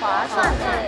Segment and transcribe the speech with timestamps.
[0.00, 0.86] 划算诶！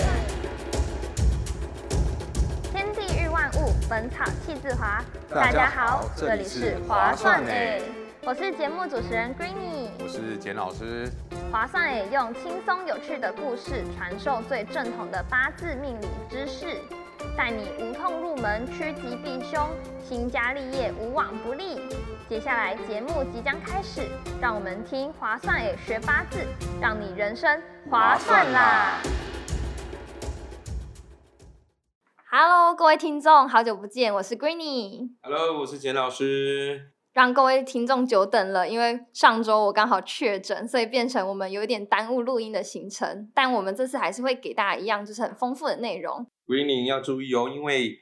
[2.70, 5.02] 天地日万物，本草气自华。
[5.28, 7.82] 大家好这里是划算诶
[8.22, 9.88] 我是节目主持人 Greeny。
[9.98, 11.10] 我是简老师，
[11.50, 16.76] 划算诶，用轻松有趣的故事传授最正统的八字命理知识，
[17.36, 19.68] 带你无痛入门，趋吉避凶，
[20.08, 21.80] 兴家立业无往不利。
[22.30, 24.02] 接下来节目即将开始，
[24.40, 26.38] 让我们听划算诶学八字，
[26.80, 27.60] 让你人生
[27.90, 29.02] 划算啦
[32.30, 35.10] ！Hello，各位听众，好久不见，我是 Greeny。
[35.22, 36.92] Hello，我是简老师。
[37.12, 43.28] 让各位听众久等了，因为上周我刚好确诊，所以变成我们有一点耽误录音的行程。
[43.34, 46.24] 但我们这次还是会给大家一样，就是很丰富的内容。
[46.46, 47.98] Greening 要注意哦，因为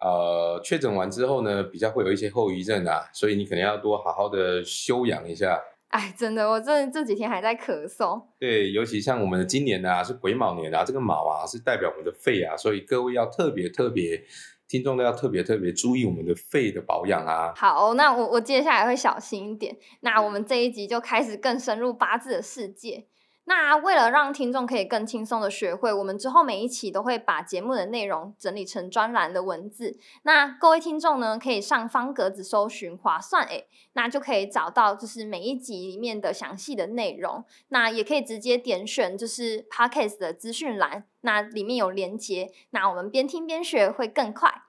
[0.00, 5.60] 呃确诊完之后呢，比较会有一些后遗症啊，所以你可能要多好好的休养一下。
[5.88, 8.22] 哎，真的，我这这几天还在咳嗽。
[8.38, 14.22] 对，尤其像我们的今年啊是癸卯年啊，这个卯啊是代表我们的肺啊，所以各位要特别特别，
[14.68, 17.52] 听众都要特别特别注意我们的肺的保养啊。
[17.56, 19.76] 好，那我我接下来会小心一点。
[20.02, 23.06] 那我们这一集就开始更深入八字的世界。
[23.44, 29.98] 那为了让听众可以更轻松的学会，我们之后每一期都会把节目的内容整理成专栏的文字。
[30.22, 37.44] 那各位听众呢，可以上方格子搜寻“划算诶”，那就可以找到就是每一集里面的详细的内容。
[37.68, 44.62] 那也可以直接点选就是 Podcast 的资讯栏，那里面有连接，那我们边听边学会更快。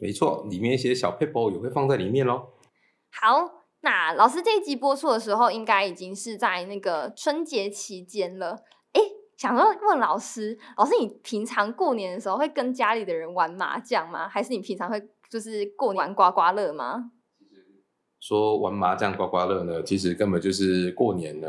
[0.00, 2.52] 没错，里面一些小 paper 也会放在里面咯。
[3.10, 3.57] 好，
[3.88, 8.50] 那老师这一集播出的时候，应该已经是在那个春节期间了。
[8.92, 9.00] 哎，
[9.38, 14.28] 想说问老师，老师你平常过年的时候会跟家里的人玩麻将吗？
[14.28, 17.12] 还是你平常会就是过年玩刮刮乐吗？
[18.20, 21.48] 说玩麻将刮刮乐呢，其实根本就是过年呢，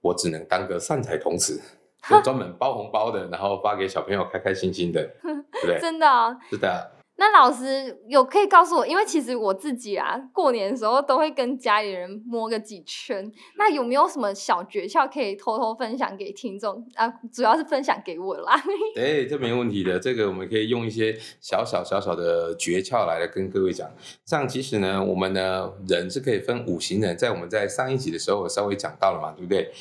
[0.00, 1.62] 我只能当个善财童子，
[2.10, 5.78] 就专门包红包的，然后发给小朋友开开心心的，对不对？
[5.80, 6.36] 真的哦。
[6.50, 13.28] 是的，那老师有可以告诉我，因为其实我自己啊，过年的时候都会跟家里人摸个几圈。
[13.56, 17.12] 那有没有什么小诀窍可以偷偷分享给听众啊？
[17.32, 18.54] 主要是分享给我啦。
[18.94, 19.98] 哎，这没问题的。
[19.98, 23.90] 这个我们可以用一些小小小小的诀窍来跟各位讲。
[24.24, 29.72] 像其实呢，我们呢人是可以分五行人，在我们在上一集的时候我稍微讲到了嘛，对不对？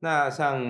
[0.00, 0.60] 那像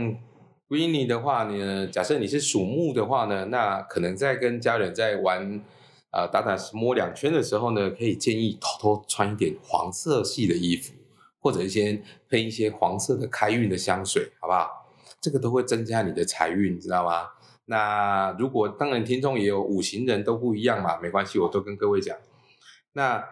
[0.69, 5.63] Greeny 的话呢，假设你是属木的话呢，那可能在跟家人在玩。
[6.11, 10.93] 啊、打打摸两圈的时候呢，可以建议偷偷穿一点黄色系的衣服，
[11.39, 14.69] 或者一些喷一些黄色的开运的香水，好不好？
[15.21, 17.29] 这个都会增加你的财运，知道吗？
[17.67, 22.17] 那如果当然听众也有五行人都不一样嘛，没关系，我都跟各位讲。
[22.95, 23.25] 那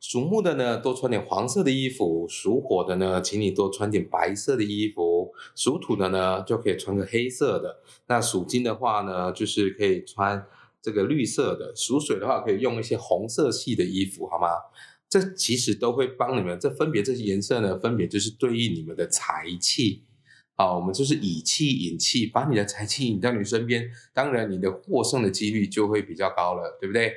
[0.00, 7.78] 属木的呢，多穿点黄色的衣服；属火的呢，请你多穿点白色的衣服；属土的呢，就可以穿个黑色的。
[8.08, 10.44] 那属金的话呢，就是可以穿。
[10.84, 14.48] 这个绿色的属水的话，可以用一些红色系的衣服，好吗？
[15.08, 16.60] 这其实都会帮你们。
[16.60, 20.04] 这分别这些颜色呢，分别就是对应你们的财气
[20.56, 20.74] 啊。
[20.74, 27.14] 我们就是以气引气，把你的财气引到你身边，当然你的获胜的几率就会比较高了，对不对？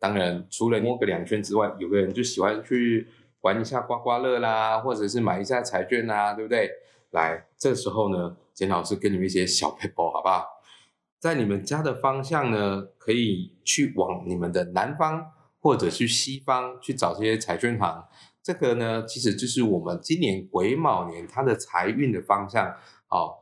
[0.00, 3.06] 当然，除了摸个两圈之外，有个人就喜欢去
[3.42, 6.68] 玩一下刮刮乐啦，或者是买一下彩券啦，对不对？
[7.12, 10.53] 来，这时候呢，简老师给你们一些小 paper，好不好？
[11.24, 18.04] 在你们家的方向呢，可以去往你们的南方或者去西方去找这些彩券行。
[18.42, 22.76] 这个呢，其实就是我们今年癸卯年它的财运的方向。
[23.08, 23.38] 哦，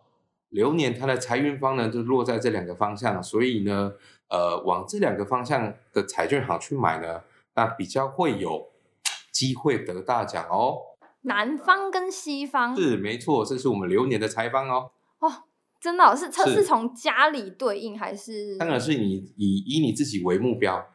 [0.50, 3.94] 流年它的财运方呢，就落在这两个方向，所以呢，
[4.28, 7.22] 呃，往这两个方向的彩券行去买呢，
[7.56, 8.68] 那比较会有
[9.32, 10.78] 机会得大奖哦。
[11.22, 14.92] 南方跟西方是没错，这是我们流年的财方哦。
[15.18, 15.32] 哦，
[15.82, 18.56] 真的、哦、是它是是从家里对应还是？
[18.56, 20.86] 当然是你以以你自己为目标。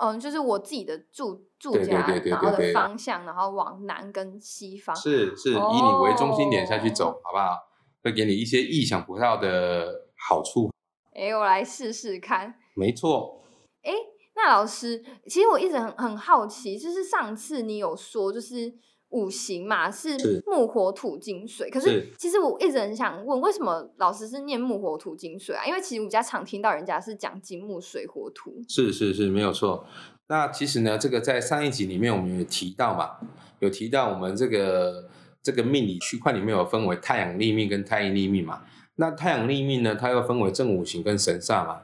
[0.00, 4.96] 嗯，就是我自己的住住家，然后的方向，然后往南跟西方。
[4.96, 7.56] 是是，以你为中心点下去走，哦好不好？
[8.02, 10.70] 会给你一些意想不到的好处。
[11.14, 12.54] 哎，我来试试看。
[12.74, 13.44] 没错，
[13.82, 13.92] 哎，
[14.34, 18.72] 那老师，其实我一直很很好奇，就是上次你有说，就是
[19.12, 25.64] 五行嘛是是木火土金水，可是是其实我一直很想问，为什么老师是念木火土金水啊？
[25.66, 28.62] 因为其实我们家常听到人家是讲金木水火土。
[28.68, 29.86] 是是是，没有错。
[30.28, 33.16] 那其实呢，这个在上一集里面我们有提到嘛，
[33.60, 35.08] 有提到我们这个
[35.42, 38.62] 这个命理区块里面有分为太阳立命跟太阴立命嘛。
[38.96, 41.80] 那太阳立命呢，它又分为正五行跟神煞嘛。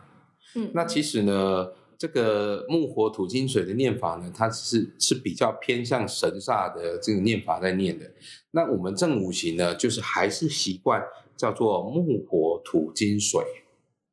[0.54, 8.08] 嗯，那其实呢，这个木火土金水的念法呢，它是是比较偏向神煞的这个念法在念的。
[8.52, 11.02] 那我们正五行呢，就是还是习惯
[11.36, 13.44] 叫做木火土金水，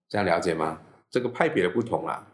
[0.10, 0.82] 这样了解吗？
[1.12, 2.28] 这个派别的不同啊。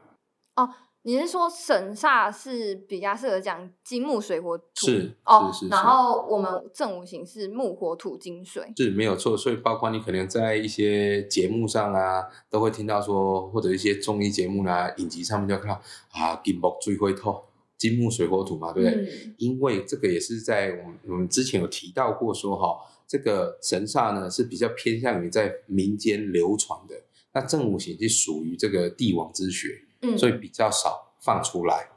[0.56, 0.70] 哦，
[1.04, 4.86] 你是说神煞是比较适合讲金木水火土？
[4.86, 9.36] 是哦，是是，然后我们正五行是木火土金水，是没有错。
[9.36, 15.82] 所以包括你可能在一些节目上啊，都会听到说，或者一些综艺节目啦、影集上面就看到
[16.12, 17.46] 啊，金木最会透，
[17.80, 19.04] 金木水火土嘛，对不对？
[19.04, 22.78] 嗯因为这个也是在我们我们之前有提到过说哈，
[23.08, 26.96] 这个神煞呢是比较偏向于在民间流传的，
[27.34, 31.90] 那正五行是属于这个帝王之学，嗯，所以比较少放出来，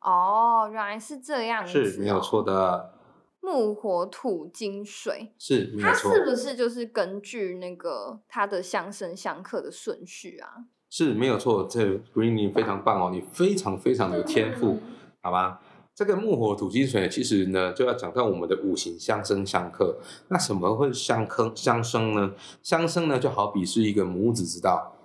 [0.00, 2.42] 哦，原来是这样子、哦，是没有错。
[2.42, 2.92] 的，
[3.40, 10.66] 木火土金水，是没有错，它是不是就是根据那个它的相生相克的顺序啊？
[10.90, 11.66] 是没有错。
[11.68, 11.84] 这
[12.14, 14.78] Green 你非常棒哦，你非常非常的有天赋，
[15.22, 15.60] 好吧？
[15.94, 19.98] 这个木火土金水，其实呢就要讲到我们的五行相生相克。
[20.28, 22.34] 那什么会相克相生呢？
[22.62, 24.95] 相生呢，就好比是一个母子之道，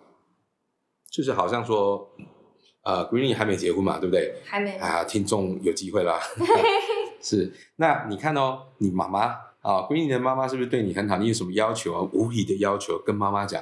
[1.12, 2.10] 就是好像说，
[2.84, 4.34] 呃，Green 还没结婚嘛，对不对？
[4.46, 4.78] 还没。
[4.78, 6.18] 啊，听众有机会啦。
[7.22, 9.26] 是，那你看哦，你妈妈
[9.62, 11.18] 啊，Green 的妈妈是不是对你很好？
[11.18, 12.10] 你有什么要求啊？
[12.14, 13.62] 无理的要求跟妈妈讲，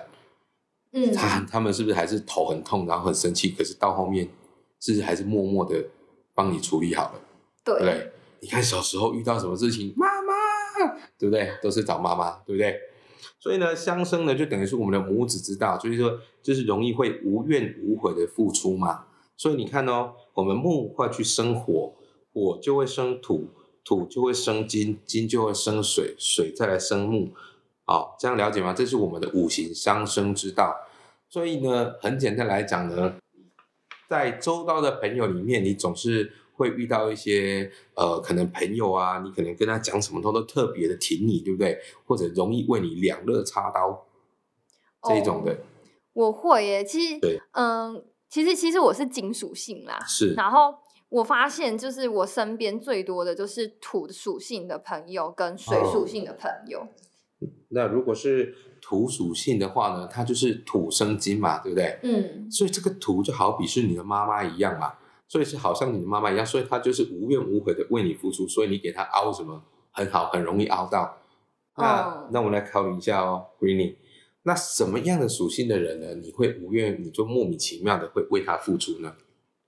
[0.94, 3.50] 嗯，他他们是不是还是头很痛，然后很生气？
[3.50, 4.30] 可是到后面，
[4.80, 5.84] 是不是还是默默的
[6.36, 7.22] 帮你处理好了，
[7.66, 8.12] 对对不对？
[8.42, 10.34] 你看小时候遇到什么事情，妈妈，
[11.18, 11.52] 对不对？
[11.62, 12.80] 都是找妈妈，对不对？
[13.40, 19.06] 所以呢，相生呢，就等于是我们的母子之道，所以说就是容易会无怨无悔的付出嘛。
[19.38, 21.94] 所以你看哦，我们木会去生火，
[22.34, 23.48] 火就会生土，
[23.86, 27.32] 土就会生金，金就会生水，水再来生木。
[27.86, 28.74] 好，这样了解吗？
[28.74, 30.76] 这是我们的五行相生之道。
[31.30, 33.16] 所以呢，很简单来讲呢，
[34.10, 41.80] 在周遭的朋友里面，你总是会遇到一些呃，可能朋友啊，你可能跟他讲什么，他都特别的挺你，对不对？
[42.06, 44.06] 或者容易为你两肋插刀
[45.04, 45.58] 这一种的，
[46.12, 46.84] 我会耶。
[46.84, 50.76] 其实对，嗯，其实其实我是金属性啦，是然后
[51.08, 56.86] 我发现就是我身边最多的就是土属性的朋友跟水属性的朋友。
[57.70, 61.98] 那如果是土属性的话呢，它就是土生金嘛，对不对？
[62.04, 64.94] 嗯，所以这个土就好比是你的妈妈一样嘛，
[65.30, 71.18] 所以是好像你的妈妈一样，所以她就是无怨无悔的为你付出，所以你给她凹什么很好，很容易凹到。
[71.78, 73.96] 那、哦那我们来考虑一下哦，Greeny，
[74.44, 76.16] 那什么样的属性的人呢？
[76.16, 79.16] 你会无怨，你就莫名其妙的会为他付出呢？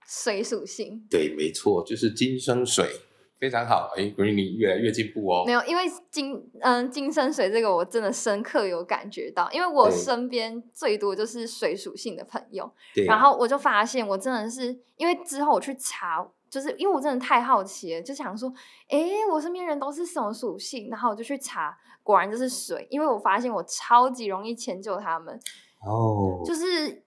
[0.08, 1.06] 水属性。
[1.10, 3.00] 对，没错，就是金生水，
[3.42, 3.90] 非常好。
[3.98, 5.52] 哎，Greeny 越来越进步哦没。
[5.52, 18.54] 有，因为金嗯金生水这个我真的深刻有感觉到，因为我身边最多就是水属性的朋友，对，然后我就发现我真的是因为之后我去查，就是因为我真的太好奇了，就想说，
[18.88, 19.00] 哎，
[19.32, 20.88] 我身边人都是什么属性？
[20.92, 25.34] 然后我就去查，果然就是水，因为我发现我超级容易迁就他们，
[25.84, 27.04] 哦，就是。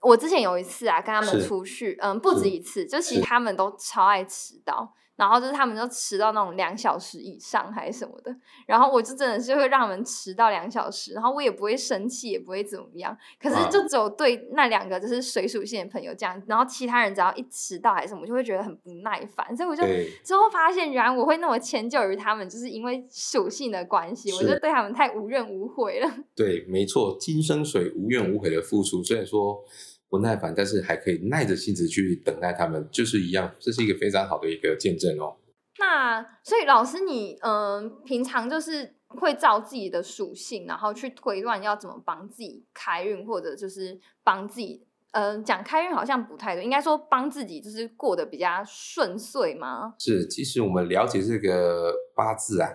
[0.00, 8.32] 我之前有一次啊，跟他们出去，嗯，不止一次，就其是实他们都超爱迟到，然后就是他们就迟到那种两小时以上还是什么的，
[8.66, 19.82] 然后我就真的是会让他们迟到两小时，然后我也不会生气，也不会怎么样，可是啊就只有对那两个就是水属性的朋友这样，然后其他人只要一迟到还是什么，我就会觉得很不耐烦，所以我就，
[20.22, 26.08] 之后发现，原来我会那么迁就于他们，就是因为属性的关系，我就对他们太无怨无悔了。
[26.36, 29.02] 对，没错，金生水，无怨无悔的付出。
[29.02, 29.64] 虽然说
[30.08, 35.36] 不耐烦，但是还可以耐着性子去等待他们，就是一样，这是一个非常好的一个见证哦。
[35.78, 49.94] 那所以老师你，嗯平常就是会照自己的属性，然后去推断要怎么帮自己开运，或者就是帮自己，嗯、讲开运好像不太对，应该说帮自己就是过得比较顺遂吗？
[49.98, 52.70] 是，其实我们了解这个八字啊，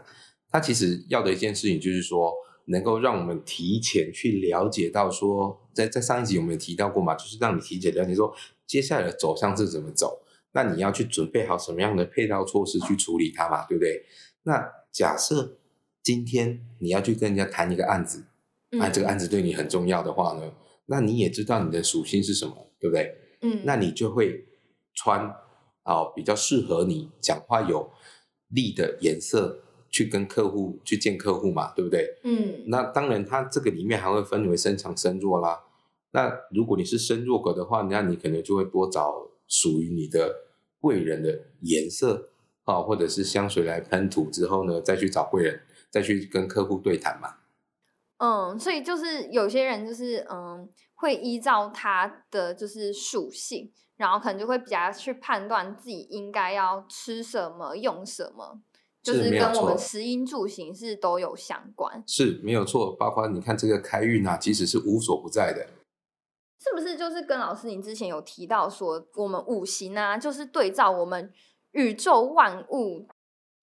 [0.49, 2.33] 它其实要的一件事情就是说，
[2.65, 8.33] 能够让我们提前去了解到说，在在上一集我们有提到过嘛，就是让你提前了解说
[8.65, 10.21] 接下来的走向是怎么走，
[10.53, 14.05] 那你要去准备好什么样的配套措施去处理它嘛，对不对？
[14.43, 15.57] 那假设
[16.01, 18.25] 今天你要去跟人家谈一个案子，
[18.71, 20.53] 那、这个案子对你很重要的话呢，
[20.85, 23.17] 那你也知道你的属性是什么，对不对？
[23.41, 24.45] 嗯，那你就会
[24.93, 25.33] 穿
[25.85, 27.91] 哦、比较适合你讲话有
[28.47, 29.59] 力的颜色
[29.93, 32.17] 去跟客户去见客户嘛，对不对？
[32.23, 35.63] 嗯那当然，它这个里面还会分为身强身弱啦。
[36.11, 40.47] 那如果你是身弱格的话，那你可能就会多找属于你的
[40.79, 42.31] 贵人的颜色
[42.63, 47.35] 啊，或者是香水来喷涂之后呢，再去找贵人，再去跟客户对谈嘛。
[48.17, 58.61] 嗯，所以就是有些人就是嗯，会依照他的就是属性，然后可能就会比较去判断自己应该要吃什么、用什么，
[59.03, 65.67] 就是跟我们错食衣住行是都有相关，是没有错，包括你看这个开运啊，其实是无所不在的。
[66.59, 66.95] 是不是？
[66.95, 71.29] 就是跟老师您之前有提到说，我们五行啊，就是对照我们
[71.73, 73.05] 宇宙万物，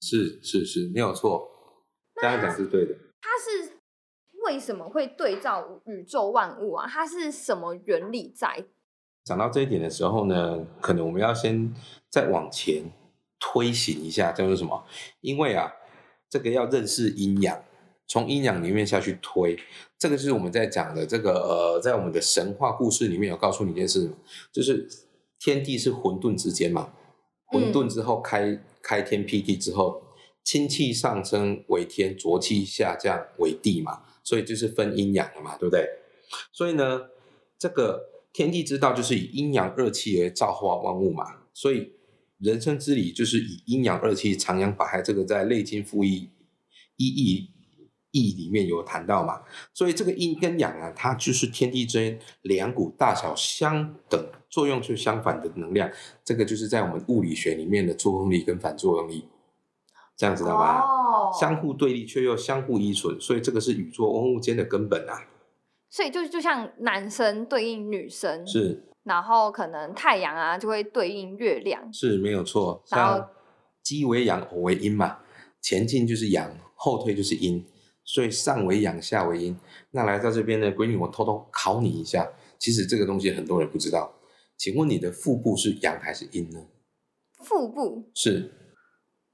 [0.03, 1.49] 是是是，没有错，
[2.21, 2.95] 这样讲是对的。
[3.23, 3.79] 它是
[4.45, 6.87] 为什么会对照宇宙万物啊？
[6.87, 8.67] 它是什么原理在？
[9.25, 11.75] 讲到这一点的时候呢，可能我们要先
[12.11, 12.85] 再往前
[13.41, 14.85] 推行一下，叫做什么？
[15.23, 15.73] 因为啊，
[16.29, 17.65] 这个要认识阴阳，
[18.07, 19.59] 从阴阳里面下去推，
[19.99, 24.11] 这个就是我们在讲的这个呃，在我们的神话故事里面有告诉你一件事，
[24.53, 24.89] 就是
[25.39, 26.93] 天地是混沌之间嘛，
[27.47, 30.03] 混沌之后开、开天辟地之后，
[30.45, 35.89] 清气上升为天，浊气下降为地嘛，所以就是分阴阳了嘛，对不对？
[36.53, 37.09] 所以呢，
[37.59, 41.93] 这个天地之道就是以阴阳二气而造化万物嘛，所以
[42.41, 46.31] 人生之理就是以阴阳二气长阳百害，这个在《内经复义
[46.97, 47.51] 一义
[48.13, 49.43] 义》里面有谈到嘛，
[49.73, 55.91] 所以这个阴跟阳啊，它就是天地之间两股大小相等、作用却相反的能量，
[56.25, 59.27] 这个就是在我们物理学里面的作用力跟反作用力，
[60.17, 60.81] 这样知道吧？
[60.81, 65.29] 哦，相互对立却又相互依存，所以这个是宇宙万物间的根本啊，
[65.89, 73.31] 所以就就像男生对应女生，是然后可能太阳啊就会对应月亮，是没有错，然后像
[73.83, 75.19] 鸡为阳，偶为阴嘛，
[75.61, 77.65] 前进就是阳，后退就是阴，
[78.05, 79.59] 所以上为阳，下为阴。
[79.93, 84.13] 那来到这边呢，闺女，我偷偷考你一下，其实这个东西很多人不知道，
[84.57, 86.61] 请问你的腹部是阳还是阴呢？
[87.43, 88.53] 腹部，是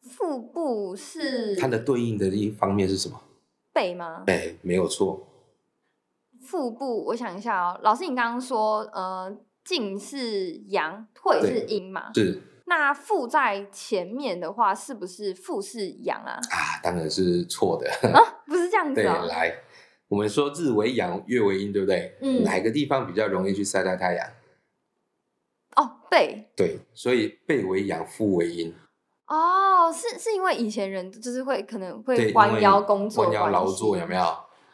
[0.01, 3.21] 腹部是它的对应的一方面是什么？
[3.73, 4.23] 背吗？
[4.25, 5.27] 背，没有错，
[6.41, 12.13] 腹部，我想一下哦，老师，你刚刚说，呃，进是阳，退是对阴嘛？
[12.15, 16.39] 是那负在前面的话，是不是负是阳啊？
[16.51, 17.91] 啊，当然是错的。
[18.13, 19.27] 啊，不是这样子对，哦。
[19.29, 19.53] 来，
[20.09, 22.17] 我们说日为阳，月为阴，对不对？
[22.23, 24.27] 嗯哪个地方比较容易去晒到太阳？
[25.77, 26.51] 哦，背。
[26.57, 28.75] 对，所以背为阳，腹为阴。
[29.27, 34.25] 哦，是是因为以前人就是会可能对，会弯腰工作弯腰劳作有没有？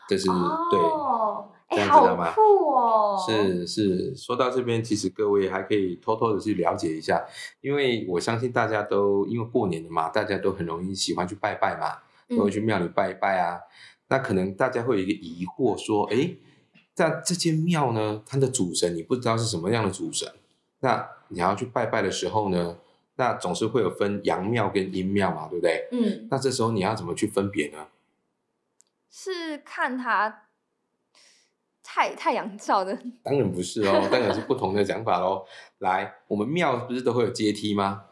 [0.08, 3.25] 这是、哦，这样知道吗酷哦！
[3.26, 4.14] 是是。
[4.17, 7.25] 说到这边，其实各位还可以偷偷的去了解一下，
[7.61, 11.99] 因为我相信大家都因为过年了嘛，大家都很容易喜欢去拜拜嘛，
[12.37, 13.59] 都会去庙里拜一拜啊。
[14.09, 16.37] 那可能大家会有一个疑惑说，哎，
[16.95, 20.31] 在这间庙呢，它的主神你不知道是什么样的主神，
[20.81, 22.76] 那你要去拜拜的时候呢，
[23.17, 25.88] 那总是会有分阳庙跟阴庙嘛，对不对？
[25.93, 27.87] 嗯，那这时候你要怎么去分别呢？
[29.11, 30.45] 是看他
[31.94, 35.44] 太太阳照的，当然不是哦，当然是不同的讲法喽。
[35.80, 38.04] 来，我们庙不是都会有阶梯吗？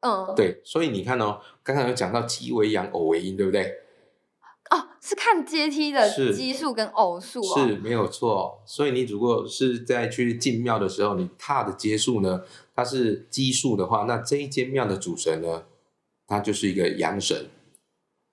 [0.00, 3.64] 嗯，，对，所以你看哦，刚刚有讲到鸡为阳，偶为阴，对不对？
[4.70, 8.62] 哦，是看阶梯的是基数跟偶数哦，是没有错。
[8.64, 15.64] 所以你如果是在去进庙的时候，你踏的阶数呢，它是奇数的话，那这一间庙的主神呢，
[16.26, 17.50] 它就是一个阳神。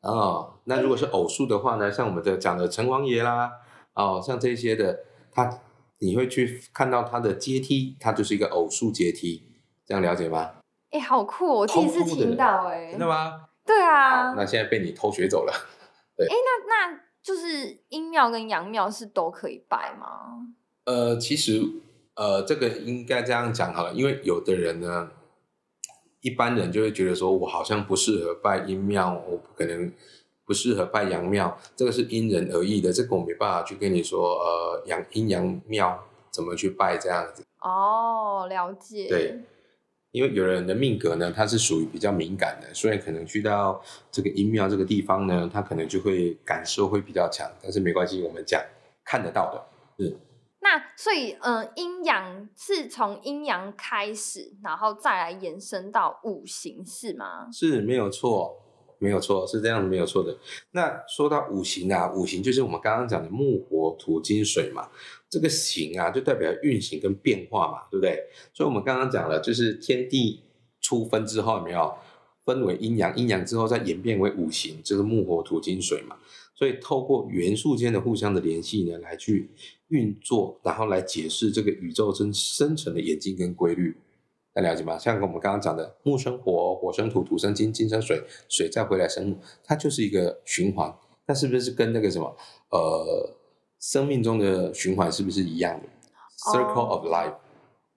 [0.03, 3.51] 哦，那如果是偶数的话呢，像我们的讲的城隍爷啦，
[3.95, 4.99] 哦，像这些的，
[5.31, 5.61] 它
[5.99, 9.43] 你会去看到它的阶梯，它就是一个偶数阶梯，
[9.85, 10.55] 这样了解吗？
[10.91, 13.45] 哎，好酷哦，我第一次听到，哎真，的吗？
[13.65, 15.53] 对啊，那现在被你偷学走了。
[16.17, 20.47] 哎那那就是阴庙跟阳庙是都可以拜吗？
[20.85, 21.61] 呃，其实
[22.15, 25.11] 呃，这个应该这样讲好了，因为有的人呢，
[26.21, 29.91] 一般人就会觉得说，我好像不适合拜阴庙，我不可能
[30.45, 37.43] 不适合拜阳庙，这个是因人而异的，这个我没办法去跟你说，呃，阳阴阳庙怎么去拜这样子。
[37.61, 39.39] 哦，了解，对，
[40.11, 43.81] 因为有人的命格呢，他是属于比较敏感的，所以可能去到
[44.11, 48.61] 这个阴庙这个地方呢，他可能就会感受会比较强，但是没关系，我们讲
[49.05, 49.63] 看得到的。
[50.59, 57.49] 那所以，嗯、阴阳是从阴阳开始，然后再来延伸到五行，是吗？
[57.51, 58.62] 是没有错，
[59.03, 60.37] 没有错，是这样子没有错的。
[60.71, 64.87] 那说到五行啊，五行就是我们刚刚讲的木、火、土、金、水嘛。
[65.29, 68.17] 这个行啊，就代表运行跟变化嘛，对不对？
[68.53, 70.39] 所以我们刚刚讲了，就是天地
[70.79, 71.93] 初分之后，有没有
[72.45, 73.13] 分为阴阳？
[73.17, 76.15] 阴阳之后再演变为五行，就是木、火、土、金、水嘛。
[76.55, 79.49] 所以透过元素间的互相的联系呢，来去
[79.87, 83.97] 运作，然后来解释这个宇宙真深层的演进跟规律。
[84.53, 84.97] 大家了解吗？
[84.97, 90.93] 像我们刚刚讲的木生火，火生土，土生金，金生水，水再回来生木，它就是一个循环。
[91.25, 92.35] 那是不是跟那个什么
[92.69, 93.33] 呃
[93.79, 95.87] 生命中的循环是不是一样的
[96.51, 97.35] ？Circle of life，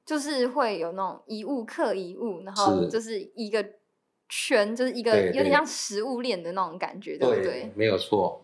[0.07, 3.65] 就是会有那种一物克一物，然后就是一个
[4.29, 7.71] 圈，就是一个有点像食物链的那种感觉，对不对？
[7.75, 8.41] 没有错。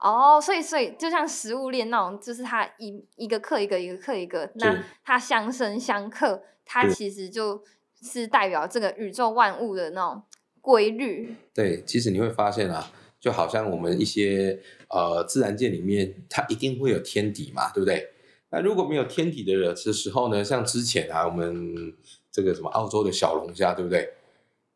[0.00, 7.62] 哦，所以所以就像食物链那种，就是它一一个克一个，一个克一个，那它相生相克，它其实就
[8.02, 10.22] 是代表这个宇宙万物的那种
[10.60, 11.34] 规律。
[11.54, 18.10] 对，其实你会发现啊，就好像我们一些呃自然界里面，它一定会有天敌嘛，对不对？
[18.50, 21.94] 那如果没有天敌的的时候呢，像之前啊，我们
[22.30, 24.12] 这个什么澳洲的小龙虾，对不对？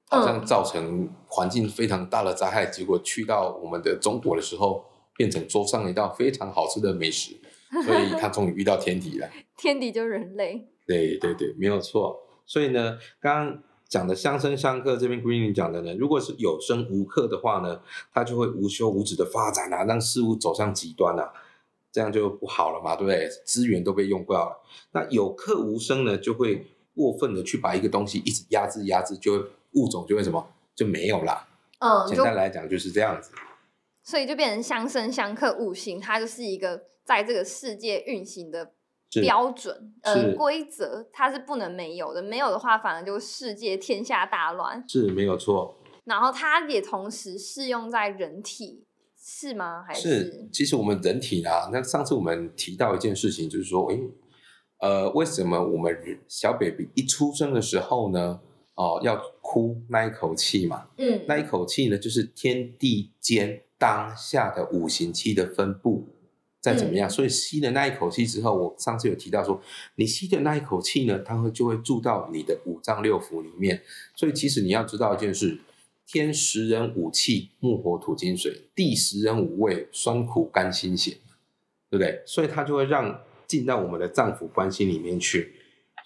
[0.06, 4.85] 好像嗯造成环境非常大的灾害，结果去到我们的中国的时候，
[5.16, 7.37] 变成桌上一道非常好吃的美食，
[7.85, 9.30] 所以它终于遇到天敌了。
[9.56, 10.66] 天敌就是人类。
[10.99, 12.20] 对对对，没有错。
[12.47, 17.80] 所以呢，刚刚讲的相生相克，这边 Green 讲的呢，如果是有生无克的话呢，
[18.12, 21.32] 它就会无休无止的发展啊，让事物走向极端啊，
[21.92, 23.28] 这样就不好了嘛，对不对？
[23.44, 24.61] 资源都被用掉了。
[24.92, 30.44] 那有克无生呢，就会过分的去把一个东西一直压制压制，就会物种就会什么
[30.75, 31.49] 就没有啦。
[31.78, 33.30] 嗯，就简单来讲就是这样子。
[34.02, 38.70] 所以就变成相生相克五行，它就是一个在这个世界运行的是
[39.21, 42.23] 标准，呃，是规则，它是不能没有的。
[42.23, 44.85] 没有的话，反而就世界天下大乱。
[44.88, 48.85] 是没有错，然后它也同时适用在人体，
[49.19, 49.83] 是吗？
[49.83, 54.00] 还是，其实我们人体啊，那上次我们提到一件事情，就是说，诶，
[54.81, 55.95] 呃，为什么我们
[56.29, 58.40] 小 baby 一出生的时候呢，
[58.76, 60.87] 哦、要哭那一口气嘛？
[60.97, 66.09] 嗯，那一口气呢，就是天地间当下的五行气的分布，
[66.61, 69.61] 再怎么样，嗯所以吸的那一口气之后，我上次有提到说，
[69.95, 73.83] 你吸的那一口气呢，它会就会住到你的五脏六腑里面。
[74.14, 75.59] 所以其实你要知道一件事：
[76.07, 81.14] 天时人五气，木火土金水；地时人五味，酸苦甘辛咸，
[81.88, 82.23] 对不对？
[82.26, 85.55] 所以它就会让进到我们的脏腑关系里面去。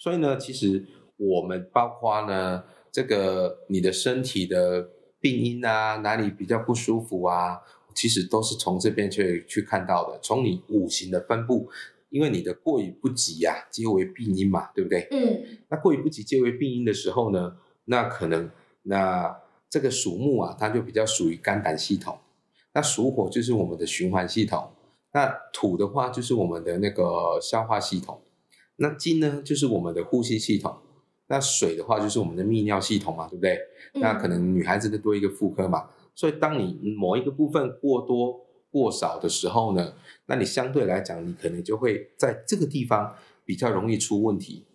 [0.01, 0.85] 所以呢，其实
[1.17, 7.59] 我们包括呢，这个你的身体的病因啊，哪里比较不舒服啊，
[7.95, 10.19] 其实都是从这边去去看到的。
[10.21, 11.69] 从你五行的分布，
[12.11, 15.09] 因为你的过与不及呀、皆为病因嘛，对不对？
[15.11, 18.51] 嗯那过于不及皆为病因的时候呢，那可能
[18.83, 19.37] 那
[19.71, 22.19] 这个属木啊，它就比较属于肝胆系统。
[22.75, 24.71] 那属火就是我们的循环系统，
[25.13, 28.21] 那土的话就是我们的那个消化系统，
[28.77, 30.77] 那金呢就是我们的呼吸系统，
[31.29, 33.59] 那水的话就是我们的泌尿系统嘛，对不对？
[33.95, 39.95] 那可能女孩子的多一个妇科嘛，所以当你某一个部分过多过少的时候呢，
[40.27, 44.67] 那你相对来讲，你可能就会在这个地方比较容易出问题。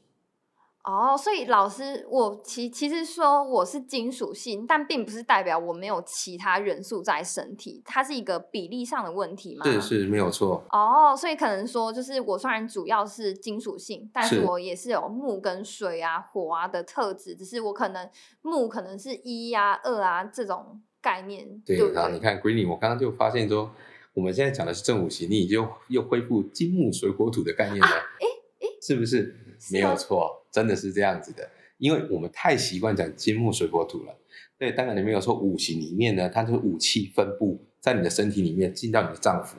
[0.86, 9.63] 哦，所以老师，我其其实说我是金属性，但并不是代表我没有其他元素在身体，它是一个比例上的问题嘛？
[9.63, 18.10] 对是没有错，哦，所以可能说，就是我虽然主要是金属性，但是是我也是有木跟水啊、火啊的特质，只是我可能
[18.41, 21.77] 木可能是一啊、二啊这种概念，对？
[21.93, 23.71] 然后你看 Greeny，我刚刚就发现说，
[24.13, 29.35] 我们现在讲的是正五行，你就又恢复金木水火土的概念了，诶是不是？
[29.59, 34.15] 是没有啊错，真的是这样子的，因为我们太习惯讲金木水火土了。
[34.57, 39.55] 对，当然你没有说五行里面呢，它就是武器分布在你的身体里面，进到你的脏腑，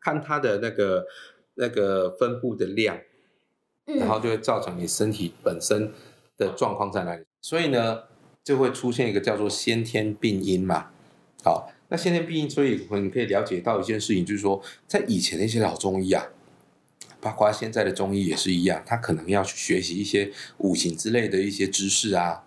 [0.00, 1.06] 看它的那个
[1.54, 2.98] 那个分布的量，
[3.86, 5.92] 嗯，然后就会造成你身体本身
[6.36, 7.24] 的状况在哪里。
[7.40, 8.02] 所以呢，
[8.44, 10.90] 就会出现一个叫做先天病因嘛。
[11.42, 16.26] 好，那先天病因，所以我们可以了解到一件事情，就是说，在以前的一些老中医啊，
[17.20, 22.44] 包括现在的中医也是一样，他可能要去学习一些五行之类的一些知识啊。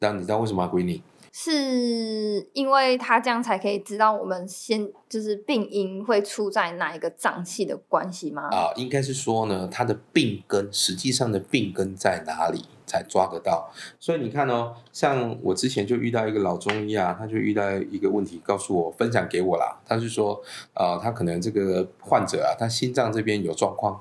[0.00, 1.02] 那你知道为什么要归你？
[1.32, 8.48] 是因为他这样才可以知道我们先就是病因会出在哪一个脏器的关系吗？
[8.52, 13.70] 啊、应该是说呢，他的病根实际上的病根在哪里才抓得到。
[13.98, 19.80] 所以你看哦，像我之前就遇到一个老中医啊，他就遇到一个问题，告诉我分享给我啦。
[19.86, 20.42] 他是说，
[20.72, 24.00] 啊，他可能这个患者啊，他心脏这边有状况，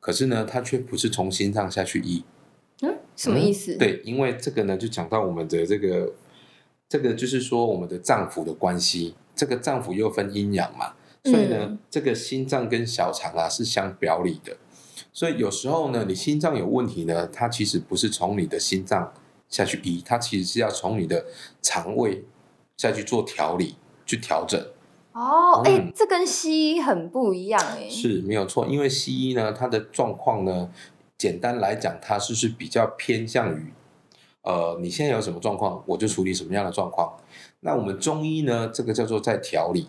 [0.00, 2.24] 可是呢，他却不是从心脏下去医。
[2.82, 6.12] 嗯，什么意思？，对，因为这个呢，就讲到我们的这个，
[6.88, 9.14] 这个就是说我们的脏腑的关系。
[9.34, 14.56] 这个脏腑又分阴阳嘛，所以呢，嗯这个心脏跟小肠啊是相表里的。
[15.18, 19.12] 所以有时候呢，你心脏有问题呢，它其实不是从你的心脏
[19.48, 21.24] 下去医，它其实是要从你的
[21.60, 22.22] 肠胃
[22.76, 23.74] 下去做调理、
[24.06, 24.60] 去调整。
[25.14, 30.70] 哦，哎、嗯这跟西医很不一样哎、是没有错，因为西医呢，它的状况呢，
[31.16, 33.72] 简单来讲，它是是比较偏向于，
[34.42, 37.12] 呃，你现在有什么状况，我就处理什么样的状况。
[37.58, 39.88] 那我们中医呢，这个叫做在调理，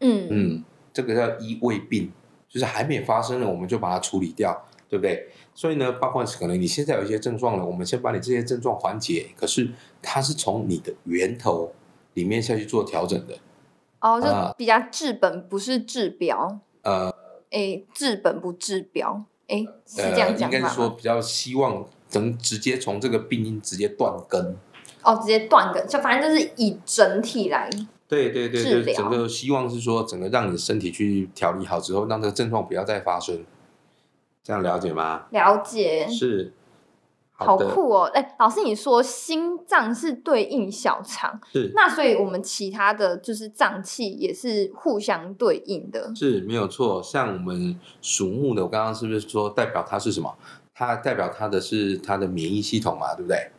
[0.00, 2.12] 嗯嗯，这个叫医胃病，
[2.56, 5.28] 就是还没发生呢，我们就把它处理掉，对不对？
[5.54, 11.70] 所以呢，包括可能你现在有一些症状了，我们先把你这些症状缓解，可是它是从你的源头
[12.14, 13.36] 里面下去做调整的。
[14.00, 17.14] 哦，就啊比较治本不是治标，呃，
[17.50, 20.74] 哎，治本不治标，哎，是这呃，样应该是讲法吗？
[20.74, 24.56] 说比较希望能直接从这个病因直接断根。
[25.02, 27.70] 哦，直接断根，就反正就是以整体来，
[28.08, 33.44] 对对对对，治疗整个希望是说，整个让你的身体去调理好之后，让这个症状不要再发生，
[34.42, 35.26] 这样了解吗？
[35.30, 36.06] 了解。
[36.08, 36.52] 是，
[37.32, 38.10] 好的，酷哦！
[38.14, 46.12] 哎，老师，你说心脏是对应小肠，是那所以我们其他的就是脏器也是互相对应的。
[46.14, 47.02] 是没有错。
[47.02, 50.34] 像我们属木的，我刚刚是不是说代表它是什么？
[50.72, 53.50] 它代表它的是它的免疫系统嘛，对不对？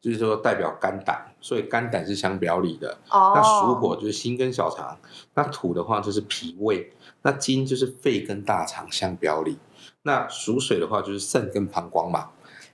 [0.00, 2.96] 就是说代表肝胆，所以肝胆是相表里的。
[3.10, 4.98] 哦，那属火就是心跟小肠，
[5.34, 9.58] 那土的话就是脾胃，那金就是肺跟大肠相表里。
[10.04, 12.30] 那属水的话就是肾跟膀胱嘛。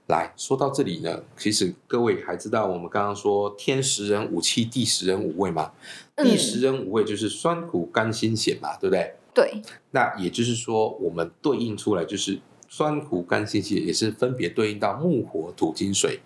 [0.06, 5.72] 来说到这里呢，其实各位还知道我们刚刚说天时人五气，地时人五味嘛。
[6.14, 9.14] 嗯地时人五味就是酸苦甘辛咸嘛，对不对？
[9.34, 16.20] 对，那也就是说，我们对应出来就是酸苦甘辛咸，也是分别对应到木火土金水，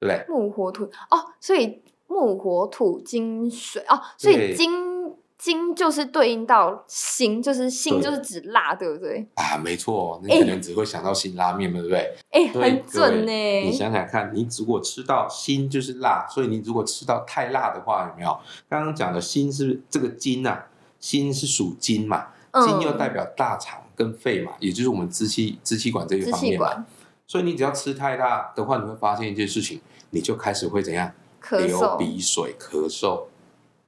[0.00, 0.24] 对不对？
[0.28, 9.26] 木火土哦，所以木火土金水哦，所以金金就是对应到辛，就是辛就是指辣，对不对？
[9.34, 12.16] 啊，没错，你哎可能只会想到辛拉面嘛，对不对？
[12.30, 13.72] 哎，对很准呢你。
[13.72, 18.38] 想想看，你如果吃到辛就是辣，所以你如果吃到太辣的话，有没有？
[18.68, 20.66] 刚刚讲的辛是这个金啊，
[20.98, 22.28] 辛是属金嘛，
[22.64, 26.86] 金又代表大肠跟肺嘛，也就是我们支气支气管这一方面嘛。
[27.26, 31.12] 所以你只要吃太辣的话，你会发现一件事情，你就开始会怎样？
[31.50, 33.24] 流咳嗽，鼻水、咳嗽，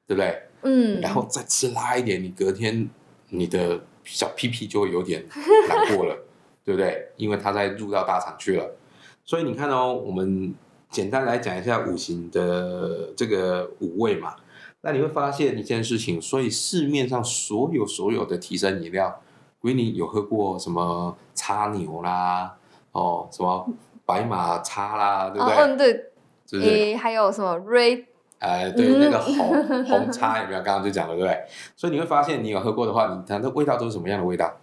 [0.06, 0.42] 对不对？
[0.62, 2.88] 嗯，然后再吃辣一点，你隔天
[3.28, 5.24] 你的小屁屁就会有点
[5.68, 6.16] 难过了，
[6.64, 7.08] 对不对？
[7.16, 8.76] 因为它在入到大肠去了。
[9.24, 10.54] 所以你看哦，我们
[10.90, 14.36] 简单来讲一下五行的这个五味嘛。
[14.82, 19.20] 那你会发现一件事情，所以市面上所有所有的提神饮料，
[19.60, 22.56] 闺女有喝过什么叉牛啦，
[22.96, 23.68] 哦，什么
[24.06, 25.54] 白马叉啦，对不对？
[25.54, 28.06] 哦嗯，对，还有什么 red？
[28.38, 30.62] 呃，对，嗯那个红红叉有没有？
[30.62, 31.44] 刚刚就讲了，对不对？
[31.76, 34.56] 所以你会发现，你有喝过的话，你它的味道都是什么样的味道？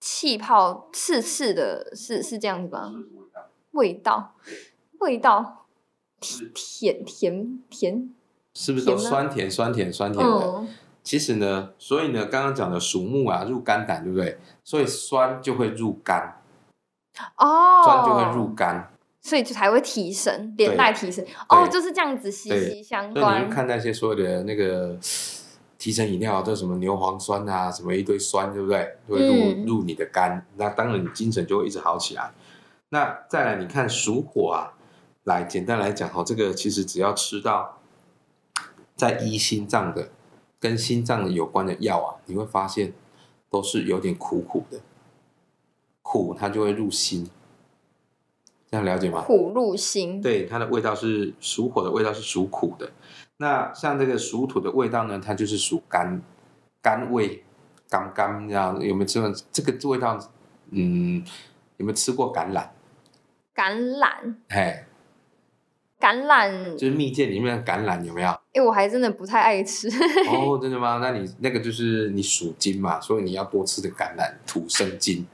[0.00, 2.92] 气泡刺刺的，是是这样子吧？
[3.72, 4.34] 味道，
[5.00, 5.66] 味道，
[6.20, 8.10] 甜甜甜，
[8.54, 10.32] 是不是都酸甜酸甜酸甜的？
[10.32, 10.68] 嗯，
[11.02, 14.38] 其实呢，所以呢，刚刚讲的属木啊，入肝胆，对不对？
[14.62, 16.42] 所以酸就会入肝，
[17.36, 18.90] 哦，酸就会入肝。
[19.20, 21.24] 所以就才会提神，连带提神。
[21.48, 23.50] 哦，就是这样子息息相关你。
[23.50, 24.98] 看那些所有的那个
[25.78, 28.98] 提神饮料，都什么牛磺酸啊，什么一堆酸，对不对？
[29.08, 32.32] 就会入、嗯入你的肝，那当然你精神就会一直好起来。
[32.90, 34.74] 那再来，你看属火啊，
[35.22, 37.78] 来简单来讲哈，这个其实只要吃到
[38.94, 40.10] 在医心脏的
[40.60, 42.92] 跟心脏有关的药啊，你会发现
[43.48, 44.80] 都是有点苦苦的，
[46.06, 47.28] 苦它就会入心，
[48.70, 49.22] 这样了解吗？
[49.22, 52.92] 苦入心，对，它的味道是属火的味道是属苦的。
[53.38, 56.22] 那像这个属土的味道呢，它就是属甘，
[56.82, 57.42] 甘味，
[57.88, 58.74] 甘甘这样。
[58.80, 60.18] 有没有吃过这个味道？
[60.70, 61.24] 嗯，
[61.78, 62.68] 有没有吃过橄榄？
[63.54, 64.84] 橄榄，嘿，
[65.98, 68.28] 橄榄，就是蜜饯里面的橄榄有没有？
[68.52, 69.88] 哎，我还真的不太爱吃。
[70.28, 70.98] 哦，真的吗？
[71.00, 75.26] 那你那个就是你属金嘛，所以你要多吃的橄榄，土生金。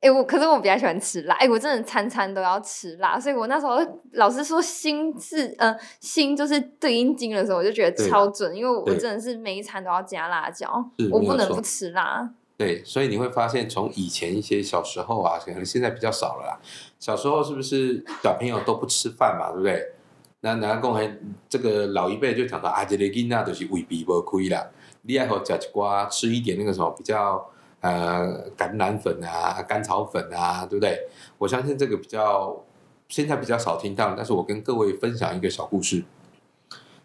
[0.00, 3.78] 哎，我可是我比较喜欢吃辣，哎，我真的餐餐都要吃辣，所以我那时候
[4.12, 10.68] 老师说心是呃心就是对应经的时候，我就觉得超准，因为我真的是每一餐都要加辣椒，
[11.10, 12.28] 我不能不吃辣。
[12.58, 16.58] 对，所以你会发现，从以前一些小时候啊，可能现在比较少了啦。
[16.98, 19.92] 小时候是不是小朋友都不吃饭嘛，对不对？
[20.40, 24.70] 那南公还这个老一辈就讲到啊，这个囡仔就是胃鼻不亏啦，
[25.02, 27.46] 你爱好吃一瓜，吃一点那个什么比较
[27.86, 31.08] 呃橄榄粉啊、甘草粉啊，对不对？
[31.38, 32.64] 我相信这个比较
[33.08, 36.04] 现在比较少听到，但是我跟各位分享一个小故事，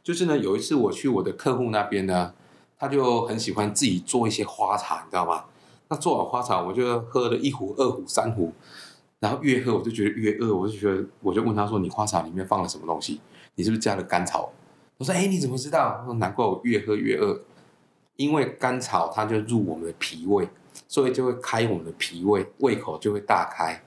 [0.03, 2.33] 就是呢，有一次我去我的客户那边呢，
[2.79, 5.45] 他就很喜欢自己做一些花茶，你知道吗？
[5.89, 8.53] 那做完花茶，我就喝了一壶、二壶、三壶，
[9.19, 13.19] 然后越喝我就觉得越饿，我就觉得我就问他说：“你花茶里面放了什么东西？
[13.55, 14.51] 你是不是加了甘草？”
[14.97, 17.41] 我说：“哎，你怎么知道？”说：“难怪我越喝越饿，
[18.15, 20.47] 因为甘草它就入我们的脾胃，
[20.91, 23.81] 所以就会开我们的脾胃，胃口就会大开。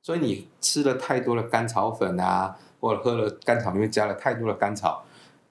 [0.00, 5.04] 所以你吃了太多的甘草粉啊，或者喝了甘草里面加了太多的甘草，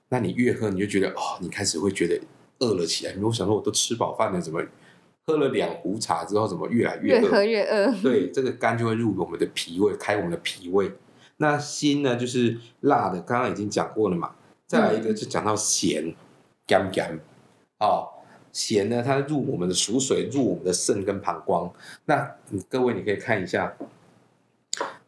[0.10, 2.20] 那你越喝你就觉得哦，你开始会觉得
[2.58, 3.14] 饿了起来。
[3.14, 4.60] 你会想说，我都吃饱饭了，怎么
[5.28, 7.30] 喝了两壶茶之后，怎么越来越饿？
[7.30, 7.94] 喝越饿。
[8.02, 10.92] 对，这个甘就会入我们的脾胃，开我们的脾胃。
[11.38, 14.32] 那辛呢，就是辣的，刚刚已经讲过了嘛。
[14.66, 16.16] 再来一个就讲到咸，
[16.66, 17.20] 甘甘，
[17.80, 18.10] 哦，
[18.56, 21.70] 咸呢，它入我们的属水，入我们的肾跟膀胱。
[22.06, 23.76] 那嗯各位你可以看一下，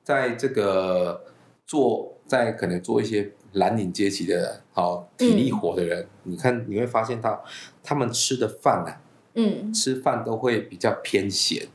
[0.04, 1.24] 在这个
[1.66, 7.42] 做在可能做一些蓝领阶级的好、体力活的人，你看你会发现到
[7.82, 9.00] 他们吃的饭啊、
[9.36, 11.70] 嗯，吃饭都会比较偏咸。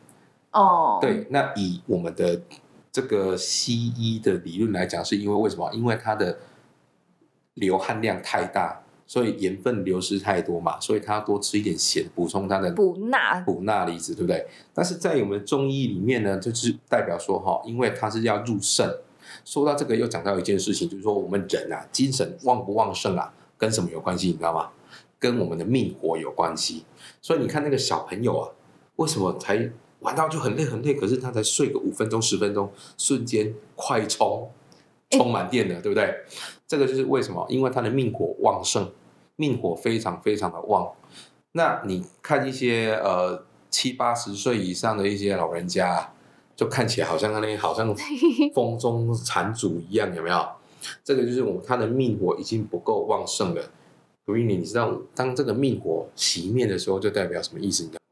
[0.51, 2.43] 哦，，对，那以我们的
[2.93, 5.73] 这个西医的理论来讲，是因为为什么？
[5.73, 6.39] 因为它的
[7.55, 8.82] 流汗量太大，
[9.13, 13.43] 所以盐分流失太多嘛，所以他要多吃一点咸，补充他的补钠。
[13.45, 14.47] 补钠离子，对不对？
[14.73, 18.91] 但是在我们中医里面呢，就是代表说哈，因为它是要入肾。
[19.45, 24.29] 说到这个，又讲到一件事情，就是说我们人啊，精神旺不旺盛啊，跟什么有关系？
[24.29, 24.71] 你知道吗？
[25.19, 26.87] 跟我们的命火有关系。
[27.21, 28.49] 所以你看那个小朋友啊，
[28.97, 29.71] 为什么才
[30.01, 34.51] 玩到就很累很累，可是他才睡个五分钟十分钟，瞬间快充，
[35.11, 36.15] 充满电了，对不对？
[36.67, 37.45] 这个就是为什么？
[37.51, 38.91] 因为他的命火旺盛，
[39.37, 40.93] 命火非常非常的旺。
[41.53, 46.15] 那你看一些呃七八十岁以上的一些老人家啊，
[46.57, 47.95] 就看起来好像那好像
[48.55, 50.49] 风中残烛一样，有没有？
[51.05, 53.63] 这个就是我们他的命火已经不够旺盛了。
[54.25, 57.83] 所以你知道，当这个命火熄灭的时候，就代表什么意思？
[57.85, 58.03] 你知道吗？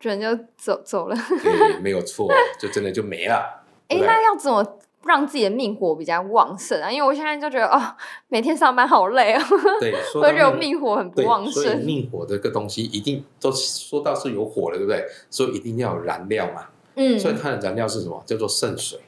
[0.00, 1.16] 人就走走了。
[1.42, 2.28] 对，没有错，
[2.60, 3.64] 就真的就没了。
[3.88, 6.90] 哎、那要怎么让自己的命火比较旺盛啊？
[6.90, 7.96] 因为我现在就觉得哦，
[8.28, 9.40] 每天上班好累哦，
[9.80, 11.84] 对， 说到会觉得我命命火很不对，旺所以盛。
[11.84, 15.04] 命火这个东西一定都说到是有火了，对不对？
[15.30, 16.66] 所以一定要有燃料嘛。
[16.96, 18.22] 嗯，所以它的燃料是什么？
[18.26, 19.00] 叫做肾水。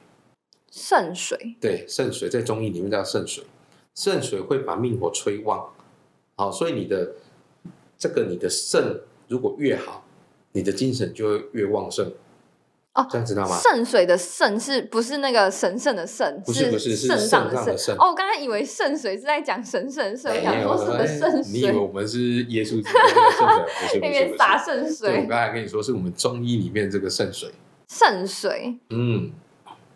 [0.71, 3.43] 肾水对，肾水在中医里面叫肾水，
[3.95, 5.67] 肾水会把命火吹旺。
[6.35, 7.13] 好，所以你的
[7.97, 10.05] 这个你的肾如果越好，
[10.51, 12.11] 你的精神就会越旺盛。
[12.95, 13.55] 哦这样知道吗？
[13.57, 16.41] 圣水的圣是不是那个神圣的圣？
[16.45, 21.77] 不是不是是肾上的肾哦，我刚才以为圣水是在讲神圣的肾，我想说什么哎肾你以为？
[21.77, 23.65] 我们是耶稣基督的 圣水？
[23.79, 23.99] 不是不是不是。
[23.99, 27.51] 那边洒肾对，我水刚，才跟你说，是我们中医里面这个圣水。
[27.87, 29.31] 圣水，嗯，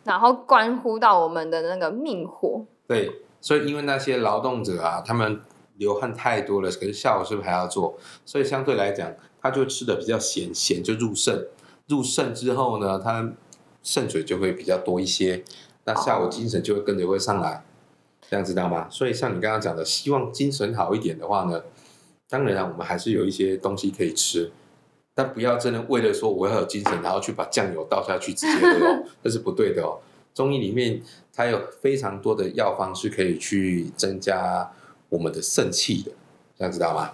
[0.04, 2.66] 然后关乎到我们的那个命火。
[2.88, 5.42] 对，所以因为那些劳动者啊，他们
[5.78, 7.98] 流汗太多了，可是下午是不是还要做？
[8.26, 11.48] 所以相对来讲，他就吃的比较咸，咸就入肾，
[11.88, 13.34] 入肾之后呢，它
[13.82, 15.44] 肾水就会比较多一些，
[15.86, 17.64] 那下午精神就会跟着会上来，
[18.30, 18.88] 这样知道吗？
[18.90, 21.62] 所以像你刚刚讲的，希望精神好一点的话呢，
[22.30, 24.52] 当然啊，我们还是有一些东西可以吃。
[25.16, 30.00] 但不要真的为了说我要有精神，然后去把酱油倒下去直接喝哦， 这是不对的哦。
[30.34, 31.00] 中医里面
[31.32, 34.72] 它有非常多的药方是可以去增加
[35.10, 36.12] 我们的肾气的，
[36.58, 37.12] 这样知道吗？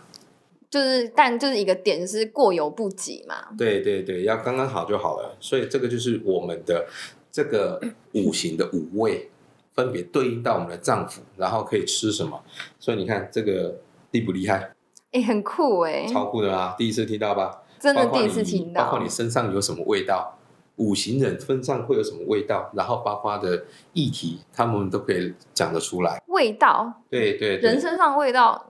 [0.70, 3.36] 就是，但就是一个点是过犹不及嘛。
[3.58, 5.36] 对对对，要刚刚好就好了。
[5.40, 6.86] 所以这个就是我们的
[7.32, 7.82] 这个
[8.14, 9.30] 五行的五味，
[9.74, 12.42] 分别对应到我们的脏腑，然后可以吃什么。
[12.80, 13.80] 所以你看这个
[14.12, 14.74] 厉不厉害？
[15.12, 16.76] 哎、很酷哎、超酷的啊！
[16.78, 17.64] 第一次听到吧？
[17.80, 18.84] 真的第一次听到。
[18.84, 20.38] 包括你身上有什么味道，
[20.76, 26.22] 五行人身上会有什么味道，然后包括的议题，他们都可以讲得出来。
[26.28, 28.70] 味道，对对对，人身上味道，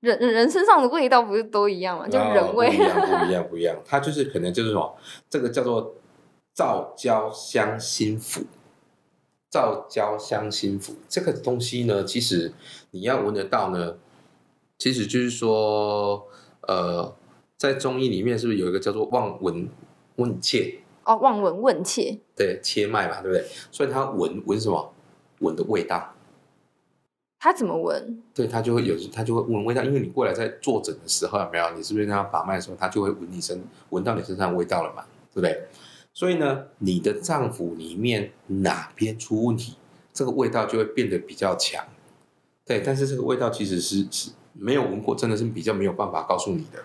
[0.00, 2.06] 人 人身上的味道不是都一样吗？
[2.08, 2.68] 就哦人味。
[2.68, 3.76] 不一样， 不一样，不一样。
[3.84, 4.96] 它就是可能就是什么，
[5.28, 5.94] 这个叫做
[6.54, 8.42] 皂胶香辛腐。
[9.50, 12.52] 皂胶香辛腐这个东西呢，其实
[12.90, 13.96] 你要闻得到呢，
[14.76, 16.28] 其实就是说，
[16.66, 17.16] 呃，
[17.56, 19.66] 在中医里面是不是有一个叫做望闻
[20.16, 20.80] 问切？
[21.04, 23.46] 哦，望闻问切，对，切脉嘛，对不对？
[23.72, 24.92] 所以它闻闻什么？
[25.40, 26.14] 闻的味道，
[27.40, 28.22] 他怎么闻？
[28.34, 29.82] 对，他就会有，他就会闻味道。
[29.84, 31.70] 因为你过来在坐诊的时候，有没有？
[31.76, 35.68] 你是不是让他把脉的时候，他就会闻你身，闻到你身上的味道了嘛，对不对？
[36.12, 39.76] 所以呢，你的脏腑里面哪边出问题，
[40.12, 41.84] 这个味道就会变得比较强。
[42.66, 46.82] 对，但是这个味道其实是是没有闻过，真的是比较没有办法告诉你的，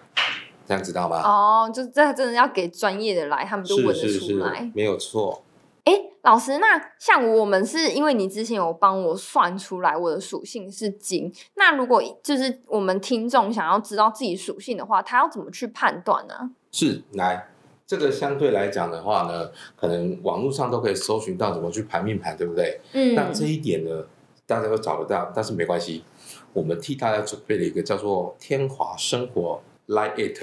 [0.68, 1.20] 这样知道吗？
[1.24, 4.72] 哦，就这真的要给专业的来，他们就闻得是是，出来。
[4.76, 5.44] 没有错。
[5.86, 16.52] 哎，老师，那像我们是因为你之前有帮我算出来我的属性是金，那如果就是我们听众想要知道自己属性的话，他要怎么去判断呢？
[16.72, 17.50] 是来，
[17.86, 22.80] 这个相对来讲的话呢，可能网络上都可以搜寻到怎么去排命盘，对不对？
[22.94, 24.06] 嗯，那这一点呢，
[24.48, 26.06] 大家都找得到，但是没关系，
[26.54, 30.42] 我们替大家准备了一个叫做“天华生活 Live It”，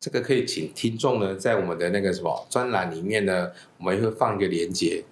[0.00, 5.04] 这个可以请听众呢在我们的那个什么专栏里面呢，我们会放一个连接，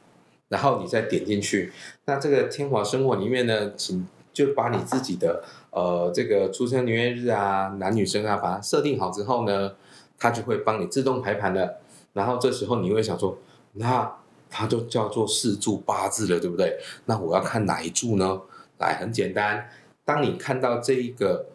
[0.49, 1.71] 然后你再点进去。
[2.07, 9.73] 那这个天华生活里面呢，请就把你自己的呃这个出生年月日啊、男女生啊，把它设定好之后呢，
[10.19, 11.81] 它就会帮你自动排盘了。
[12.15, 13.37] 然后这时候你会想说，
[13.75, 14.11] 那
[14.49, 16.79] 它就叫做四柱八字了，对不对？
[17.05, 18.41] 那我要看哪一柱呢？
[18.79, 19.69] 来，很简单，
[20.05, 21.47] 当你看到这一个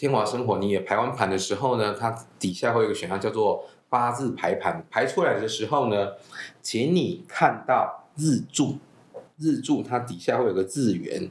[0.00, 6.12] 天华生活你也排完盘的时候呢，它底下会有一个选项叫做八字排盘，排出来的时候呢，
[6.62, 8.78] 请你看到日柱，
[9.36, 11.30] 日柱它底下会有个字元，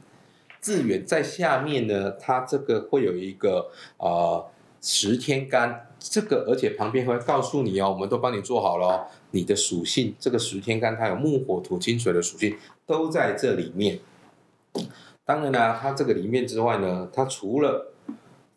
[0.60, 4.46] 字元在下面呢，它这个会有一个呃
[4.80, 12.56] 十天干，这个而且旁边会告诉你哦，我们都帮你做好了哦，你的属性这个十天干它有木火土金水的属性
[12.86, 13.98] 都在这里面。
[15.24, 17.92] 当然啦，它这个里面之外呢，它除了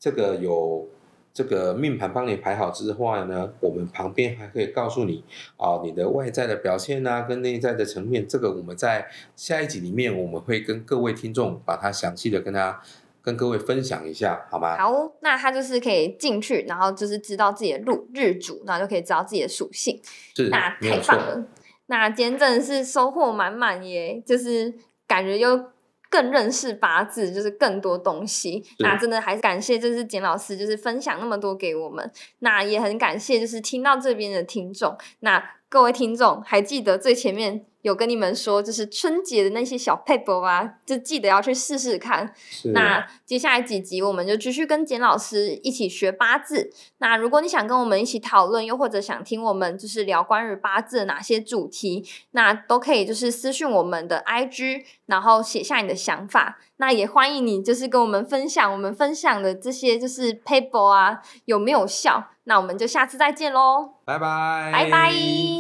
[0.04, 0.86] 这个有
[1.34, 5.24] 这个命盘帮你排好之外呢，我们旁边还可以告诉你
[5.56, 12.82] 啊，你的外在的表现啊，跟内在的层面，这个我们在下一集里面我们会跟各位听众把它详细的跟他
[13.22, 14.76] 跟各位分享一下，好吗？
[14.78, 19.98] 好，那他就是可以进去，然后就是知道自己的路日主，然后就可以知道自己的属性。
[20.36, 20.78] 是，那。
[20.82, 21.46] 太棒了！
[21.86, 24.74] 那今天真的是收获满满耶，就是
[25.08, 25.72] 感觉又
[26.14, 28.64] 更认识八字，就是更多东西。
[28.78, 32.12] 那真的还是感谢，就是简老师，就是分享那么多给我们。
[32.40, 34.96] 那也很感谢，就是听到这边的听众。
[35.22, 42.34] 那各位听众还记得最前面有跟你们说，就是春节的那些小 paper 啊，就记得要去试试看。
[42.74, 46.72] 那接下来几集我们就继续跟简老师一起学八字。
[46.98, 56.58] 那如果你想跟我们一起讨论，又或者想听我们就是聊关于八字的哪些主题，那都可以就是私讯我们的 IG，然后写下你的想法。
[56.78, 62.30] 那也欢迎你就是跟我们分享我们分享的这些就是 paper 啊有没有效？
[62.46, 65.54] 那我们就下次再见喽，拜拜，拜拜。